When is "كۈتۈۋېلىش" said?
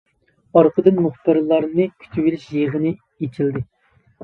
1.99-2.49